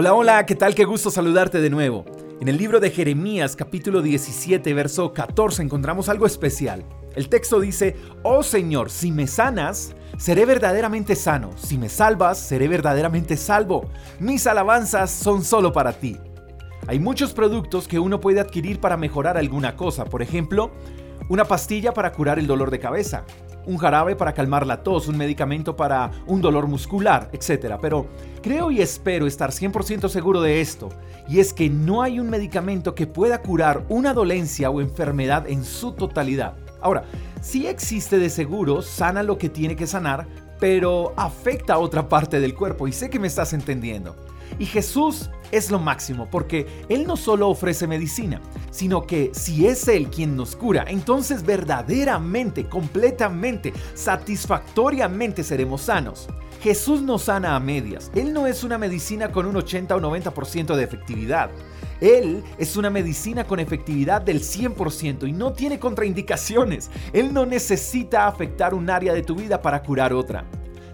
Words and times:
Hola, 0.00 0.14
hola, 0.14 0.46
¿qué 0.46 0.54
tal? 0.54 0.76
Qué 0.76 0.84
gusto 0.84 1.10
saludarte 1.10 1.60
de 1.60 1.70
nuevo. 1.70 2.04
En 2.40 2.46
el 2.46 2.56
libro 2.56 2.78
de 2.78 2.92
Jeremías 2.92 3.56
capítulo 3.56 4.00
17, 4.00 4.72
verso 4.72 5.12
14 5.12 5.60
encontramos 5.60 6.08
algo 6.08 6.24
especial. 6.24 6.84
El 7.16 7.28
texto 7.28 7.58
dice, 7.58 7.96
Oh 8.22 8.44
Señor, 8.44 8.90
si 8.90 9.10
me 9.10 9.26
sanas, 9.26 9.96
seré 10.16 10.44
verdaderamente 10.44 11.16
sano. 11.16 11.50
Si 11.56 11.78
me 11.78 11.88
salvas, 11.88 12.38
seré 12.38 12.68
verdaderamente 12.68 13.36
salvo. 13.36 13.90
Mis 14.20 14.46
alabanzas 14.46 15.10
son 15.10 15.42
solo 15.42 15.72
para 15.72 15.92
ti. 15.94 16.16
Hay 16.86 17.00
muchos 17.00 17.32
productos 17.32 17.88
que 17.88 17.98
uno 17.98 18.20
puede 18.20 18.38
adquirir 18.38 18.78
para 18.78 18.96
mejorar 18.96 19.36
alguna 19.36 19.74
cosa. 19.74 20.04
Por 20.04 20.22
ejemplo, 20.22 20.70
una 21.28 21.44
pastilla 21.44 21.92
para 21.92 22.12
curar 22.12 22.38
el 22.38 22.46
dolor 22.46 22.70
de 22.70 22.78
cabeza, 22.78 23.24
un 23.66 23.76
jarabe 23.76 24.16
para 24.16 24.32
calmar 24.32 24.66
la 24.66 24.82
tos, 24.82 25.08
un 25.08 25.16
medicamento 25.16 25.76
para 25.76 26.10
un 26.26 26.40
dolor 26.40 26.66
muscular, 26.66 27.30
etc. 27.32 27.76
Pero 27.80 28.06
creo 28.42 28.70
y 28.70 28.80
espero 28.80 29.26
estar 29.26 29.50
100% 29.50 30.08
seguro 30.08 30.40
de 30.40 30.60
esto, 30.60 30.88
y 31.28 31.40
es 31.40 31.52
que 31.52 31.68
no 31.68 32.02
hay 32.02 32.20
un 32.20 32.30
medicamento 32.30 32.94
que 32.94 33.06
pueda 33.06 33.42
curar 33.42 33.84
una 33.88 34.14
dolencia 34.14 34.70
o 34.70 34.80
enfermedad 34.80 35.48
en 35.48 35.64
su 35.64 35.92
totalidad. 35.92 36.54
Ahora, 36.80 37.04
sí 37.40 37.66
existe 37.66 38.18
de 38.18 38.30
seguro, 38.30 38.82
sana 38.82 39.22
lo 39.22 39.36
que 39.36 39.48
tiene 39.48 39.76
que 39.76 39.86
sanar, 39.86 40.26
pero 40.58 41.12
afecta 41.16 41.74
a 41.74 41.78
otra 41.78 42.08
parte 42.08 42.40
del 42.40 42.54
cuerpo 42.54 42.88
y 42.88 42.92
sé 42.92 43.10
que 43.10 43.18
me 43.18 43.28
estás 43.28 43.52
entendiendo. 43.52 44.16
Y 44.58 44.66
Jesús 44.66 45.30
es 45.50 45.70
lo 45.70 45.78
máximo 45.78 46.28
porque 46.30 46.66
Él 46.88 47.06
no 47.06 47.16
solo 47.16 47.48
ofrece 47.48 47.86
medicina, 47.86 48.40
sino 48.70 49.06
que 49.06 49.30
si 49.32 49.66
es 49.66 49.88
Él 49.88 50.08
quien 50.08 50.36
nos 50.36 50.56
cura, 50.56 50.84
entonces 50.88 51.44
verdaderamente, 51.44 52.68
completamente, 52.68 53.72
satisfactoriamente 53.94 55.42
seremos 55.42 55.82
sanos. 55.82 56.28
Jesús 56.60 57.02
no 57.02 57.18
sana 57.18 57.54
a 57.54 57.60
medias. 57.60 58.10
Él 58.14 58.32
no 58.32 58.46
es 58.46 58.64
una 58.64 58.78
medicina 58.78 59.30
con 59.30 59.46
un 59.46 59.56
80 59.56 59.94
o 59.94 60.00
90% 60.00 60.74
de 60.74 60.82
efectividad. 60.82 61.50
Él 62.00 62.44
es 62.58 62.76
una 62.76 62.90
medicina 62.90 63.44
con 63.44 63.60
efectividad 63.60 64.22
del 64.22 64.40
100% 64.40 65.28
y 65.28 65.32
no 65.32 65.52
tiene 65.52 65.78
contraindicaciones. 65.78 66.90
Él 67.12 67.32
no 67.32 67.46
necesita 67.46 68.26
afectar 68.26 68.74
un 68.74 68.90
área 68.90 69.12
de 69.12 69.22
tu 69.22 69.34
vida 69.34 69.62
para 69.62 69.82
curar 69.82 70.12
otra. 70.12 70.44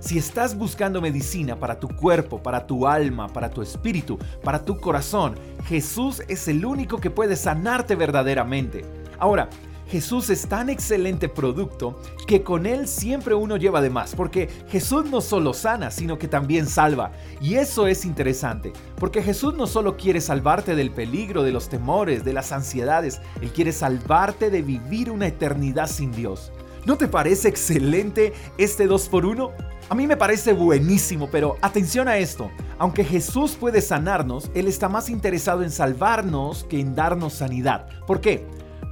Si 0.04 0.18
estás 0.18 0.54
buscando 0.54 1.00
medicina 1.00 1.58
para 1.58 1.80
tu 1.80 1.88
cuerpo, 1.88 2.42
para 2.42 2.66
tu 2.66 2.86
alma, 2.86 3.26
para 3.28 3.48
tu 3.48 3.62
espíritu, 3.62 4.18
para 4.42 4.62
tu 4.62 4.76
corazón, 4.76 5.34
Jesús 5.66 6.22
es 6.28 6.46
el 6.46 6.66
único 6.66 6.98
que 7.00 7.08
puede 7.08 7.36
sanarte 7.36 7.94
verdaderamente. 7.96 8.84
Ahora, 9.18 9.48
Jesús 9.88 10.28
es 10.28 10.46
tan 10.46 10.68
excelente 10.68 11.30
producto 11.30 11.98
que 12.26 12.42
con 12.42 12.66
Él 12.66 12.86
siempre 12.86 13.34
uno 13.34 13.56
lleva 13.56 13.80
de 13.80 13.88
más, 13.88 14.14
porque 14.14 14.50
Jesús 14.68 15.06
no 15.06 15.22
solo 15.22 15.54
sana, 15.54 15.90
sino 15.90 16.18
que 16.18 16.28
también 16.28 16.66
salva. 16.66 17.12
Y 17.40 17.54
eso 17.54 17.86
es 17.86 18.04
interesante, 18.04 18.74
porque 18.96 19.22
Jesús 19.22 19.54
no 19.54 19.66
solo 19.66 19.96
quiere 19.96 20.20
salvarte 20.20 20.76
del 20.76 20.90
peligro, 20.90 21.42
de 21.42 21.52
los 21.52 21.70
temores, 21.70 22.24
de 22.24 22.34
las 22.34 22.52
ansiedades, 22.52 23.22
Él 23.40 23.52
quiere 23.52 23.72
salvarte 23.72 24.50
de 24.50 24.60
vivir 24.60 25.10
una 25.10 25.28
eternidad 25.28 25.86
sin 25.86 26.12
Dios. 26.12 26.52
¿No 26.86 26.98
te 26.98 27.08
parece 27.08 27.48
excelente 27.48 28.34
este 28.58 28.86
2 28.86 29.08
por 29.08 29.24
1 29.24 29.52
A 29.88 29.94
mí 29.94 30.06
me 30.06 30.18
parece 30.18 30.52
buenísimo, 30.52 31.30
pero 31.30 31.56
atención 31.62 32.08
a 32.08 32.18
esto. 32.18 32.50
Aunque 32.78 33.04
Jesús 33.04 33.56
puede 33.58 33.80
sanarnos, 33.80 34.50
Él 34.54 34.68
está 34.68 34.90
más 34.90 35.08
interesado 35.08 35.62
en 35.62 35.70
salvarnos 35.70 36.64
que 36.64 36.80
en 36.80 36.94
darnos 36.94 37.34
sanidad. 37.34 37.86
¿Por 38.06 38.20
qué? 38.20 38.46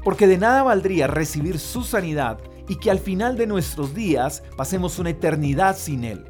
Porque 0.05 0.27
de 0.27 0.39
nada 0.39 0.63
valdría 0.63 1.07
recibir 1.07 1.59
su 1.59 1.83
sanidad 1.83 2.39
y 2.67 2.77
que 2.77 2.91
al 2.91 2.99
final 2.99 3.37
de 3.37 3.47
nuestros 3.47 3.95
días 3.95 4.43
pasemos 4.57 4.99
una 4.99 5.11
eternidad 5.11 5.77
sin 5.77 6.05
Él. 6.05 6.25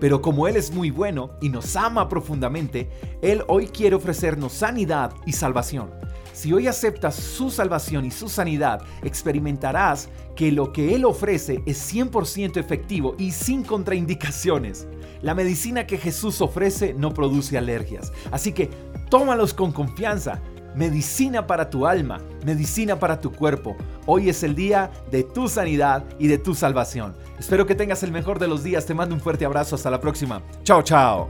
Pero 0.00 0.22
como 0.22 0.48
Él 0.48 0.56
es 0.56 0.72
muy 0.72 0.90
bueno 0.90 1.32
y 1.42 1.50
nos 1.50 1.76
ama 1.76 2.08
profundamente, 2.08 2.88
Él 3.20 3.44
hoy 3.48 3.66
quiere 3.66 3.96
ofrecernos 3.96 4.54
sanidad 4.54 5.12
y 5.26 5.32
salvación. 5.32 5.90
Si 6.32 6.52
hoy 6.52 6.66
aceptas 6.66 7.14
su 7.14 7.50
salvación 7.50 8.06
y 8.06 8.10
su 8.10 8.28
sanidad, 8.28 8.82
experimentarás 9.02 10.08
que 10.36 10.52
lo 10.52 10.72
que 10.72 10.94
Él 10.94 11.04
ofrece 11.04 11.62
es 11.66 11.92
100% 11.92 12.56
efectivo 12.56 13.14
y 13.18 13.32
sin 13.32 13.62
contraindicaciones. 13.62 14.86
La 15.20 15.34
medicina 15.34 15.86
que 15.86 15.98
Jesús 15.98 16.40
ofrece 16.40 16.94
no 16.94 17.14
produce 17.14 17.56
alergias, 17.58 18.12
así 18.30 18.52
que 18.52 18.70
tómalos 19.10 19.54
con 19.54 19.72
confianza. 19.72 20.40
Medicina 20.74 21.46
para 21.46 21.68
tu 21.68 21.86
alma, 21.86 22.22
medicina 22.46 22.98
para 22.98 23.20
tu 23.20 23.30
cuerpo. 23.30 23.76
Hoy 24.06 24.30
es 24.30 24.42
el 24.42 24.54
día 24.54 24.90
de 25.10 25.22
tu 25.22 25.46
sanidad 25.46 26.02
y 26.18 26.28
de 26.28 26.38
tu 26.38 26.54
salvación. 26.54 27.14
Espero 27.38 27.66
que 27.66 27.74
tengas 27.74 28.02
el 28.02 28.10
mejor 28.10 28.38
de 28.38 28.48
los 28.48 28.64
días. 28.64 28.86
Te 28.86 28.94
mando 28.94 29.14
un 29.14 29.20
fuerte 29.20 29.44
abrazo. 29.44 29.74
Hasta 29.74 29.90
la 29.90 30.00
próxima. 30.00 30.42
Chao, 30.62 30.80
chao. 30.82 31.28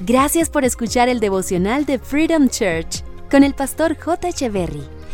Gracias 0.00 0.48
por 0.48 0.64
escuchar 0.64 1.10
el 1.10 1.20
devocional 1.20 1.84
de 1.84 1.98
Freedom 1.98 2.48
Church 2.48 3.04
con 3.30 3.44
el 3.44 3.54
pastor 3.54 3.94
J. 3.94 4.28
Echeverry. 4.28 4.95